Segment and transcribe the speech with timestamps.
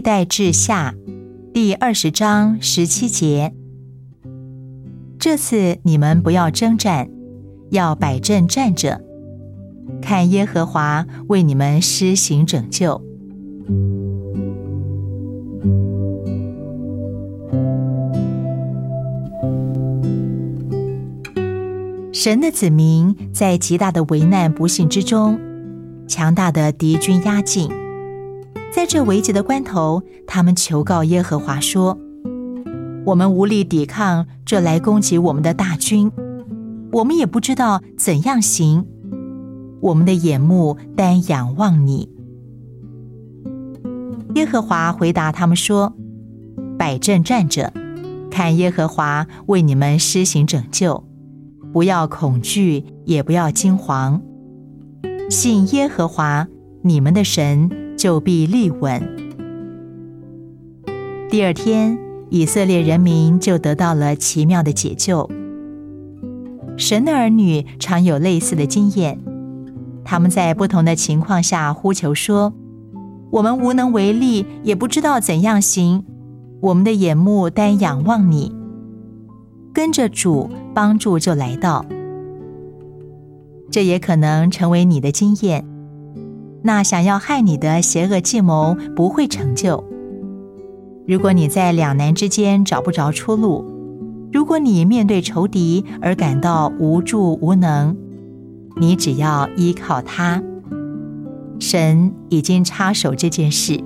[0.00, 0.94] 代志下
[1.52, 3.54] 第二十章十七节。
[5.18, 7.08] 这次你们不要征战，
[7.70, 9.00] 要摆阵站着，
[10.02, 13.00] 看耶和华为你们施行拯救。
[22.12, 25.38] 神的子民在极大的危难不幸之中，
[26.06, 27.70] 强大的敌军压境，
[28.74, 31.96] 在这危急的关头，他们求告耶和华说
[33.06, 36.10] ：“我们无力抵抗这来攻击我们的大军，
[36.90, 38.84] 我们也不知道怎样行，
[39.80, 42.10] 我们的眼目单仰望你。”
[44.34, 45.94] 耶和华回答他们说
[46.76, 47.72] ：“摆阵站着，
[48.28, 51.04] 看耶和华为你们施行拯救。”
[51.72, 54.20] 不要恐惧，也不要惊惶，
[55.30, 56.48] 信耶和华
[56.82, 57.70] 你们的神，
[58.04, 59.02] 就必立稳。
[61.30, 65.30] 第二天，以色列人民就得到了奇妙的解救。
[66.76, 69.18] 神的儿女常有类似的经验，
[70.04, 72.52] 他们在不同的情况下呼求说
[73.32, 76.04] ：“我们无能为力，也不知道怎样行，
[76.60, 78.54] 我们的眼目单仰望你。”
[79.72, 81.86] 跟着主帮助就来到，
[83.70, 85.64] 这也可能成为你的经验。
[86.66, 89.84] 那想要害你的邪恶计谋不会成就。
[91.06, 93.62] 如果你在两难之间找不着出路，
[94.32, 97.94] 如果你面对仇敌而感到无助无能，
[98.80, 100.42] 你只要依靠他，
[101.60, 103.78] 神已经插手这件事。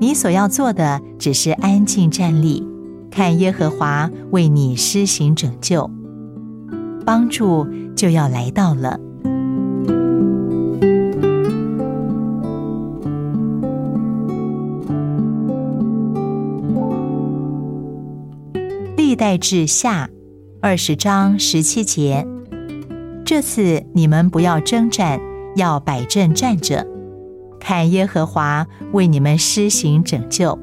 [0.00, 2.66] 你所要做的只是安静站立。
[3.08, 5.88] 看耶和华为你施行拯救，
[7.06, 7.64] 帮助
[7.94, 8.98] 就要来到了。
[19.06, 20.08] 历代志下
[20.62, 22.26] 二十章十七节，
[23.22, 25.20] 这次你们不要征战，
[25.56, 26.86] 要摆阵站着，
[27.60, 30.58] 看耶和华为你们施行拯救。